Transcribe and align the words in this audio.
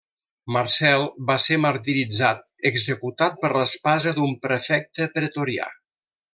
Marcel 0.53 1.03
va 1.31 1.35
ser 1.43 1.59
martiritzat, 1.65 2.41
executat 2.71 3.39
per 3.45 3.53
l'espasa 3.59 4.17
d'un 4.19 4.37
prefecte 4.49 5.11
pretorià. 5.19 5.73